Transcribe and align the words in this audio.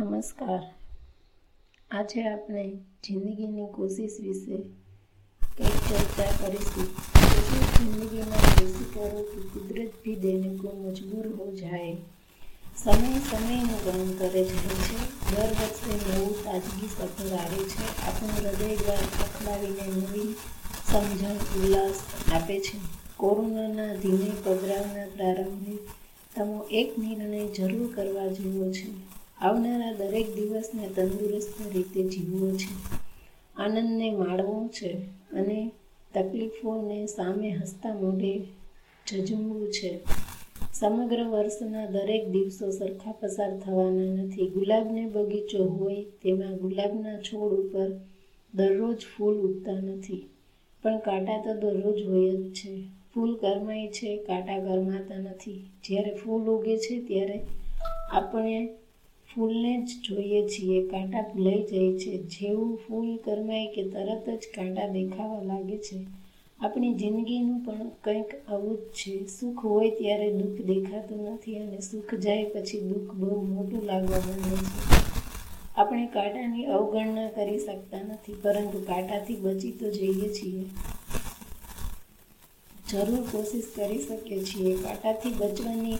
નમસ્કાર. 0.00 0.62
આજે 1.90 2.28
આપણે 2.28 2.76
જિંદગીની 3.04 3.66
કોશિશ 3.66 4.20
વિશે 4.20 4.56
કંઈક 5.56 5.76
ચર્ચા 5.88 6.46
કરીશું. 6.46 6.86
જિંદગીમાં 7.78 8.28
કોશિશ 8.28 8.94
કરો 8.94 9.22
કે 9.22 9.40
કુદરત 9.48 9.90
બી 10.04 10.16
દૈનિકો 10.16 10.70
મજબૂર 10.70 11.26
હો 11.26 11.52
જાય. 11.52 11.96
સમય 12.76 13.18
સમયનું 13.18 13.84
ગમન 13.84 14.16
કરે 14.18 14.44
જાય 14.44 14.80
છે. 14.86 14.98
દર 15.30 15.50
વખતે 15.50 16.14
નવું 16.14 16.44
તાજગી 16.44 16.86
સફળ 16.86 17.26
આવે 17.26 17.64
છે. 17.64 18.06
આપણું 18.06 18.48
હૃદયદ્વાર 18.48 18.98
પખડાવીને 18.98 19.86
નવી 19.86 20.34
સમજણ, 20.92 21.60
ઉલ્લાસ 21.60 21.94
આપે 22.32 22.60
છે. 22.60 22.78
કોરોનાના 23.16 23.94
ધીમે 23.94 24.30
પગરાવના 24.44 25.06
પ્રારંભે 25.06 25.76
તમો 26.36 26.62
એક 26.70 26.98
નિર્ણય 26.98 27.46
જરૂર 27.46 27.94
કરવા 27.94 28.26
જેવો 28.26 28.72
છે. 28.72 29.19
આવનારા 29.40 29.92
દરેક 29.92 30.34
દિવસને 30.34 30.88
તંદુરસ્ત 30.88 31.76
રીતે 31.76 32.02
જીવવો 32.02 32.50
છે. 32.50 32.74
આનંદને 33.56 34.10
માણવો 34.10 34.68
છે 34.68 34.92
અને 35.32 35.70
તકલીફોને 36.14 37.06
સામે 37.06 37.50
હસતા 37.50 37.94
મોઢે 37.94 38.42
ઝઝુમવું 39.10 39.72
છે. 39.72 40.00
સમગ્ર 40.74 41.22
વર્ષના 41.22 41.86
દરેક 41.86 42.28
દિવસો 42.28 42.70
સરખા 42.70 43.12
પસાર 43.12 43.58
થવાના 43.58 44.22
નથી. 44.22 44.46
ગુલાબને 44.46 45.06
બગીચો 45.06 45.64
હોય 45.64 46.04
તેમાં 46.04 46.56
ગુલાબના 46.56 47.18
છોડ 47.18 47.52
ઉપર 47.52 47.90
દરરોજ 48.54 48.96
ફૂલ 49.16 49.34
ઉગતા 49.36 49.72
નથી. 49.72 50.28
પણ 50.82 50.98
કાંટા 50.98 51.42
તો 51.42 51.60
દરરોજ 51.60 52.06
હોય 52.06 52.30
જ 52.30 52.52
છે. 52.54 52.84
ફૂલ 53.14 53.36
કરમાય 53.36 53.88
છે, 53.88 54.16
કાંટા 54.16 54.58
કરમાતા 54.58 55.16
નથી. 55.16 55.66
જ્યારે 55.84 56.14
ફૂલ 56.14 56.42
ઉગે 56.42 56.76
છે 56.78 57.00
ત્યારે 57.00 57.46
આપણે 58.12 58.68
ફૂલને 59.30 59.82
જ 59.82 59.90
જોઈએ 60.08 60.48
છીએ. 60.48 60.88
કાંટા 60.88 61.22
ભૂલાઈ 61.22 61.62
જાય 61.62 61.98
છે. 61.98 62.22
જેવું 62.22 62.76
ફૂલ 62.76 63.16
કરમાય 63.16 63.66
કે 63.66 63.82
તરત 63.88 64.30
જ 64.30 64.48
કાંટા 64.54 64.86
દેખાવા 64.88 65.42
લાગે 65.42 65.76
છે. 65.76 66.06
આપણી 66.58 66.94
જિંદગીનું 66.94 67.64
પણ 67.64 67.88
કંઈક 68.04 68.34
આવું 68.48 68.76
જ 68.76 68.80
છે. 68.90 69.26
સુખ 69.26 69.64
હોય 69.64 69.90
ત્યારે 69.90 70.30
દુઃખ 70.32 70.62
દેખાતું 70.66 71.32
નથી 71.32 71.56
અને 71.56 71.80
સુખ 71.80 72.14
જાય 72.14 72.44
પછી 72.44 72.80
દુઃખ 72.80 73.14
બહુ 73.14 73.42
મોટું 73.44 73.82
લાગવા 73.82 74.18
માંડે 74.18 74.56
છે. 74.56 75.00
આપણે 75.76 76.06
કાંટાની 76.06 76.64
અવગણના 76.64 77.28
કરી 77.28 77.58
શકતા 77.58 77.98
નથી, 77.98 78.34
પરંતુ 78.42 78.78
કાંટાથી 78.80 79.36
બચી 79.36 79.70
તો 79.70 79.90
જઈએ 79.90 80.28
છીએ. 80.34 80.64
જરૂર 82.90 83.22
કોશિશ 83.32 83.64
કરી 83.76 83.98
શકીએ 83.98 84.44
છીએ. 84.44 84.76
કાંટાથી 84.76 85.32
બચવાની 85.38 85.98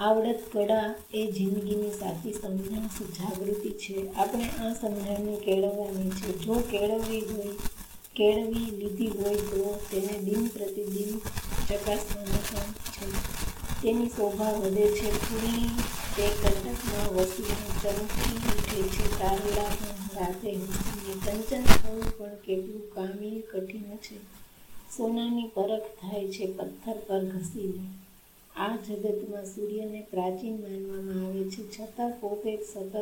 આવડત 0.00 0.38
કળા 0.52 0.94
એ 1.14 1.32
જિંદગીની 1.32 1.90
સાચી 1.90 2.32
સમજણ 2.32 2.86
જાગૃતિ 2.86 3.70
છે. 3.70 4.12
આપણે 4.12 4.48
આ 4.48 4.72
સમજણને 4.72 5.36
કેળવવાની 5.36 6.10
છે. 6.10 6.38
જો 6.38 6.54
કેળવવી 6.54 7.20
હોય, 7.20 7.48
કેળવી 8.16 8.76
લીધી 8.76 9.06
હોય 9.06 9.34
તો 9.34 9.80
તેને 9.90 10.18
દિન 10.18 10.46
પ્રતિદિન 10.46 11.18
ચકાસવાનું 11.68 12.42
કામ 12.42 12.72
છે. 12.72 13.12
તેની 13.82 14.06
શોભા 14.06 14.52
વધે 14.52 14.88
છે. 14.88 15.10
પૂરી 15.12 15.68
તે 16.16 16.28
કંટકમાં 16.28 17.14
વસીને 17.14 17.68
ચમકી 17.82 18.36
ઉઠે 18.36 18.82
છે. 18.82 19.18
તારલા 19.18 19.62
પણ 19.62 20.20
રાતે 20.20 20.52
હસીને 20.52 21.32
કંચન 21.32 21.62
થવું 21.62 22.18
પણ 22.18 22.34
કેટલું 22.34 22.90
કામિલ 22.94 23.40
કઠિન 23.40 23.96
છે. 23.96 24.16
સોનાની 24.96 25.50
પરખ 25.54 25.82
થાય 26.00 26.28
છે. 26.28 26.46
પથ્થર 26.46 26.94
પર 27.06 27.24
ઘસીને. 27.24 28.07
આ 28.58 28.76
જગતમાં 28.86 29.44
સૂર્યને 29.44 30.00
પ્રાચીન 30.10 30.56
માનવામાં 30.62 31.26
આવે 31.26 31.42
છે. 31.52 31.62
છતાં 31.74 32.12
પોતે 32.20 32.52
સતત 32.70 32.94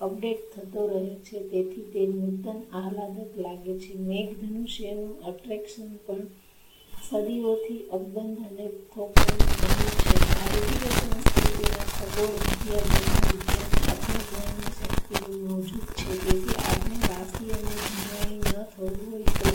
અપડેટ 0.00 0.40
થતો 0.52 0.86
રહે 0.86 1.14
છે. 1.26 1.38
તેથી 1.50 1.90
તે 1.92 2.06
નૂતન 2.06 2.58
આહલાદક 2.78 3.38
લાગે 3.38 3.78
છે. 3.78 3.92
મેઘધનુષ્યનું 4.10 5.22
અટ્રેક્શન 5.22 5.88
પણ 6.06 6.26
સદીઓથી 7.06 7.86
અકબંધ 7.96 8.40
અને 8.48 8.66
ખગોળ 8.92 9.10
વિદ્યા 12.40 13.24
વિજ્ઞાન 13.32 15.34
મોજૂદ 15.48 15.86
છે. 15.98 16.12
તેથી 16.24 16.56
આપણે 16.64 16.96
વાસી 17.08 17.52
અને 17.56 17.72
જુનાણી 17.82 18.38
ન 18.38 18.40
થવું 18.72 18.94
હોય 19.10 19.30
તો 19.38 19.50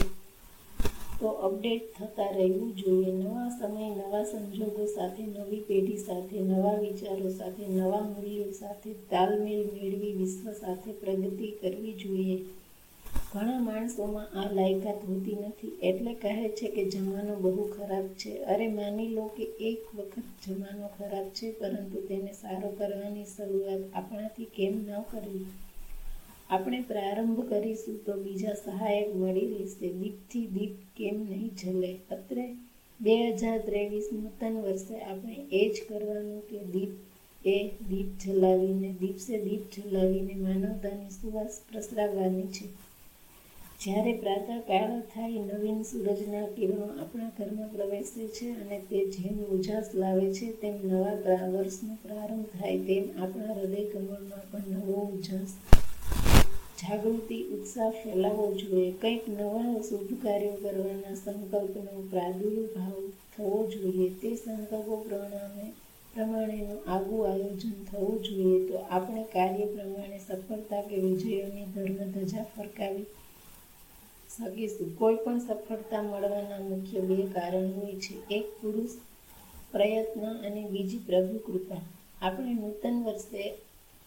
તો 1.19 1.27
અપડેટ 1.65 1.93
થતા 1.93 2.31
રહેવું 2.31 2.75
જોઈએ. 2.75 3.11
નવા 3.11 3.49
સમય, 3.49 3.89
નવા 3.89 4.23
સંજોગો 4.23 4.85
સાથે, 4.85 5.23
નવી 5.23 5.59
પેઢી 5.59 5.97
સાથે, 5.97 6.39
નવા 6.39 6.73
વિચારો 6.73 7.29
સાથે, 7.29 7.67
નવા 7.67 8.01
મૂલ્યો 8.01 8.51
સાથે 8.51 8.89
તાલમેલ 9.09 9.63
મેળવી 9.73 10.13
વિશ્વ 10.13 10.51
સાથે 10.51 10.91
પ્રગતિ 10.91 11.51
કરવી 11.51 11.93
જોઈએ. 11.93 12.37
ઘણા 13.33 13.59
માણસોમાં 13.59 14.27
આ 14.35 14.53
લાયકાત 14.53 14.99
હોતી 15.09 15.35
નથી. 15.35 15.73
એટલે 15.81 16.13
કહે 16.13 16.49
છે 16.49 16.67
કે 16.69 16.83
જમાનો 16.85 17.35
બહુ 17.35 17.63
ખરાબ 17.67 18.07
છે. 18.07 18.43
અરે 18.43 18.67
માની 18.67 19.09
લો 19.09 19.25
કે 19.27 19.43
એક 19.59 19.81
વખત 19.95 20.47
જમાનો 20.47 20.87
ખરાબ 20.87 21.27
છે, 21.33 21.51
પરંતુ 21.51 21.97
તેને 22.07 22.33
સારો 22.33 22.69
કરવાની 22.69 23.25
શરૂઆત 23.25 23.81
આપણાથી 23.93 24.45
કેમ 24.45 24.73
ન 24.87 25.03
કરવી? 25.11 25.45
આપણે 26.49 26.79
પ્રારંભ 26.89 27.39
કરીશું 27.49 27.95
તો 28.05 28.13
બીજા 28.17 28.55
સહાયક 28.57 29.09
મળી 29.15 29.47
રહેશે. 29.51 29.87
દીપથી 30.01 30.45
દીપ 30.55 30.73
કેમ 30.97 31.17
નહીં 31.29 31.51
જલે? 31.61 31.91
અત્રે 32.11 32.45
બે 32.99 33.15
હજાર 33.39 33.59
ત્રેવીસ 33.59 34.07
નૂતન 34.13 34.55
વર્ષે 34.65 34.95
આપણે 35.01 35.37
એ 35.51 35.63
જ 35.73 35.75
કરવાનું 35.87 36.41
કે 36.49 36.59
દીપ 36.73 36.93
એ 37.45 37.57
દીપ 37.89 38.09
જલાવીને, 38.21 38.89
દીપસે 39.01 39.35
દીપ 39.47 39.63
જલાવીને 39.73 40.35
માનવતાની 40.43 41.15
સુવાસ 41.17 41.55
પ્રસરાવવાની 41.67 42.49
છે. 42.55 42.65
જ્યારે 43.81 44.13
પ્રાતઃકાળ 44.21 44.93
થાય, 45.13 45.41
નવીન 45.41 45.81
સૂરજના 45.83 46.47
કિરણો 46.55 46.87
આપણા 46.91 47.31
ઘરમાં 47.37 47.71
પ્રવેશે 47.73 48.27
છે 48.35 48.47
અને 48.53 48.77
તે 48.89 48.99
જેમ 49.13 49.37
ઉજાસ 49.55 49.87
લાવે 49.95 50.27
છે, 50.37 50.47
તેમ 50.61 50.75
નવા 50.83 51.15
વર્ષનો 51.55 51.93
પ્રારંભ 52.03 52.47
થાય, 52.53 52.77
તેમ 52.87 53.05
આપણા 53.21 53.57
હૃદય 53.57 53.83
કમળમાં 53.91 54.45
પણ 54.51 54.71
નવો 54.75 55.01
ઉજાસ 55.17 55.51
જાગૃતિ, 56.85 57.43
ઉત્સાહ 57.43 57.89
ફેલાવવો 57.89 58.53
જોઈએ. 58.53 58.91
કંઈક 58.91 59.29
નવા 59.29 59.81
શુભ 59.81 60.23
કાર્યો 60.23 60.51
કરવાના 60.51 61.15
સંકલ્પનો 61.15 62.01
પ્રાદુર્ભાવ 62.09 63.09
થવો 63.37 63.71
જોઈએ. 63.71 64.09
તે 64.09 64.35
સંકલ્પો 64.35 65.05
પ્રમાણે, 65.09 65.71
પ્રમાણેનું 66.13 66.89
આગવું 66.89 67.27
આયોજન 67.27 67.83
થવું 67.91 68.23
જોઈએ. 68.23 68.67
તો 68.67 68.77
આપણે 68.77 69.23
કાર્ય 69.23 69.65
પ્રમાણે 69.65 70.19
સફળતા 70.27 70.81
કે 70.81 70.95
વિજયોની 70.95 71.65
ધર્મધજા 71.65 72.43
ફરકાવી 72.43 73.03
શકીશું. 74.37 74.97
કોઈ 74.97 75.15
પણ 75.15 75.39
સફળતા 75.39 76.01
મળવાના 76.01 76.59
મુખ્ય 76.69 76.99
બે 76.99 77.15
કારણ 77.15 77.71
હોય 77.71 77.93
છે. 77.93 78.35
એક 78.35 78.45
પુરુષ 78.61 78.89
પ્રયત્ન 79.71 80.21
અને 80.21 80.67
બીજી 80.71 80.97
પ્રભુ 80.97 81.37
કૃપા. 81.37 81.81
આપણે 82.21 82.53
નૂતન 82.53 83.03
વર્ષે 83.03 83.57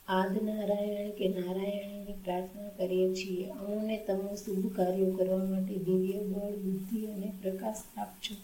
આદ 0.09 0.37
નારાયણ 0.43 1.11
કે 1.11 1.27
નારાયણની 1.29 2.13
પ્રાર્થના 2.25 2.69
કરીએ 2.69 3.09
છીએ. 3.15 3.47
અમને 3.51 3.97
તમે 3.97 4.37
શુભ 4.37 4.67
કાર્યો 4.77 5.11
કરવા 5.11 5.45
માટે 5.45 5.75
દિવ્ય 5.79 6.21
બળ, 6.21 6.55
બુદ્ધિ 6.57 7.07
અને 7.07 7.33
પ્રકાશ 7.43 7.83
આપજો. 7.97 8.35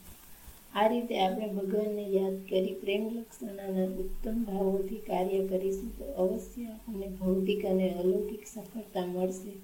આ 0.75 0.89
રીતે 0.89 1.15
આપણે 1.19 1.47
ભગવાનને 1.47 2.05
યાદ 2.09 2.37
કરી 2.49 2.73
પ્રેમ 2.73 3.05
લક્ષણાના 3.09 3.87
ઉત્તમ 3.87 4.43
ભાવોથી 4.45 4.97
કાર્ય 4.97 5.47
કરીશું 5.47 5.91
તો 5.99 6.05
અવશ્ય 6.05 6.67
આપણને 6.67 7.09
ભૌતિક 7.09 7.65
અને 7.65 7.87
અલૌકિક 7.93 8.45
સફળતા 8.47 9.07
મળશે. 9.07 9.55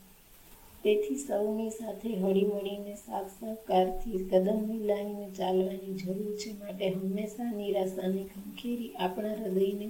તેથી 0.84 1.18
સૌની 1.18 1.70
સાથે 1.70 2.08
હળીમળીને 2.08 2.94
સાથ 2.96 3.30
સહકારથી 3.30 4.18
કદમ 4.30 4.60
મિલાવીને 4.68 5.28
ચાલવાની 5.36 5.94
જરૂર 5.94 6.32
છે 6.36 6.50
માટે 6.52 6.86
હંમેશા 6.88 7.50
નિરાશાને 7.50 8.24
ખંખેરી 8.24 8.90
આપણા 9.00 9.34
હૃદયને 9.34 9.88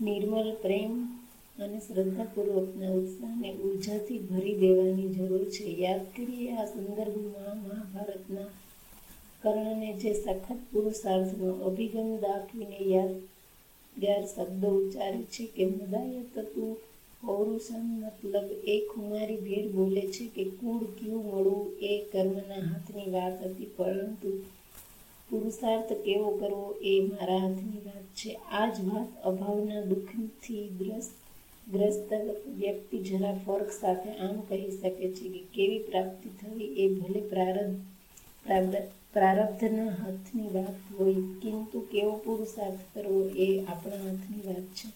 નિર્મલ 0.00 0.50
પ્રેમ 0.62 0.96
અને 1.62 1.78
શ્રદ્ધાપૂર્વકના 1.80 2.94
ઉત્સાહને 3.00 3.50
ઉર્જાથી 3.66 4.24
ભરી 4.28 4.56
દેવાની 4.56 5.14
જરૂર 5.16 5.44
છે. 5.50 5.66
યાદ 5.82 6.02
કરીએ 6.16 6.48
આ 6.52 6.66
સંદર્ભમાં 6.66 7.58
મહાભારતના 7.58 8.50
કર્ણને 9.42 9.90
જે 10.00 10.10
સખત 10.14 10.60
પુરુષાર્થનો 10.70 11.50
અભિગમ 11.68 12.10
દાખવીને 12.20 12.78
યાદગાર 12.94 14.22
શબ્દો 14.26 14.68
ઉચ્ચારે 14.80 15.22
છે 15.32 15.44
કે 15.46 15.64
મુદાય 15.66 16.22
તું 16.54 16.72
પૌરુષમ 17.22 17.84
મતલબ 18.02 18.48
એ 18.64 18.76
ખુમારી 18.90 19.44
ભેડ 19.46 19.66
બોલે 19.72 20.02
છે 20.14 20.24
કે, 20.26 20.44
કુળ 20.58 20.82
ક્યું 20.98 21.24
મળવું 21.26 21.66
એ 21.90 21.92
કર્મના 22.12 22.62
હાથની 22.70 23.10
વાત 23.10 23.36
હતી, 23.46 23.74
પરંતુ 23.76 24.30
પુરુષાર્થ 25.28 25.92
કેવો 26.04 26.28
કરવો 26.40 26.66
એ 26.82 26.94
મારા 27.10 27.38
હાથની 27.38 27.86
વાત 27.88 28.06
છે. 28.18 28.30
આ 28.52 28.66
જ 28.74 28.76
વાત 28.88 29.10
અભાવના 29.24 29.88
દુઃખથી 29.90 30.66
ગ્રસ્ત 30.80 31.14
ગ્રસ્ત 31.66 32.12
વ્યક્તિ 32.46 32.98
જરા 32.98 33.38
ફર્ક 33.46 33.70
સાથે 33.70 34.10
આમ 34.18 34.40
કહી 34.40 34.70
શકે 34.70 35.08
છે 35.08 35.28
કે 35.28 35.40
કેવી 35.54 35.78
પ્રાપ્તિ 35.78 36.28
થવી 36.28 36.64
એ 36.64 36.88
ભલે 36.88 37.20
પ્રારબ્ધ 37.20 38.82
પ્રારબ્ધના 39.12 39.90
હાથની 39.90 40.48
વાત 40.48 40.76
હોય, 40.98 41.14
કિંતુ 41.14 41.80
કેવો 41.80 42.16
પુરુષાર્થ 42.16 42.82
કરવો 42.94 43.28
એ 43.28 43.64
આપણા 43.64 43.96
હાથની 43.96 44.46
વાત 44.46 44.66
છે. 44.76 44.88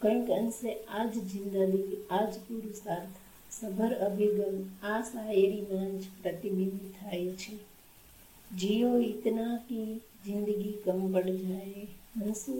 કંઈક 0.00 0.30
અંશે 0.30 0.74
આ 0.74 1.04
જ 1.04 1.14
જિંદગી 1.20 1.96
આ 2.10 2.24
જ 2.24 2.34
પુરુષાર્થ 2.48 3.16
સભર 3.50 3.92
અભિગમ, 3.92 4.56
આ 4.82 5.02
શાયરીમાં 5.02 5.98
જ 5.98 6.04
પ્રતિબિંબિત 6.22 6.92
થાય 7.00 7.32
છે. 7.32 7.54
જીઓ 8.56 8.98
ઇતના 8.98 9.56
કી 9.56 10.00
જિંદગી 10.24 10.72
કમ 10.84 11.12
પડ 11.12 11.30
જાય 11.30 11.86
हंसो 12.17 12.53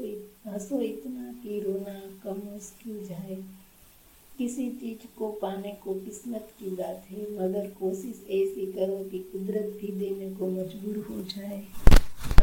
हंसो 0.48 0.82
इतना 0.84 1.32
कि 1.44 1.60
रोना 1.60 2.00
कम 2.24 2.42
मुश्किल 2.46 3.06
जाए 3.08 3.38
किसी 4.38 4.70
चीज 4.78 5.08
को 5.18 5.32
पाने 5.42 5.72
को 5.84 5.94
किस्मत 6.00 6.50
की 6.60 6.76
बात 6.76 7.06
है 7.10 7.26
मगर 7.34 7.68
कोशिश 7.80 8.24
ऐसी 8.34 8.72
करो 8.72 9.04
कि 9.12 9.20
कुदरत 9.32 9.78
भी 9.82 9.92
देने 10.00 10.34
को 10.36 10.50
मजबूर 10.52 10.98
हो 11.10 11.22
जाए 11.34 11.64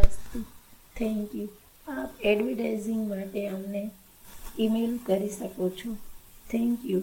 અસ્તુ 0.00 0.44
થેન્ક 0.96 1.34
યુ 1.34 1.48
આપ 1.86 2.10
એડવર્ટાઇઝિંગ 2.24 3.02
માટે 3.06 3.42
અમને 3.48 3.82
ઈમેલ 4.58 4.92
કરી 5.06 5.30
શકો 5.30 5.70
છો 5.78 5.96
થેન્ક 6.46 6.78
યુ 6.84 7.02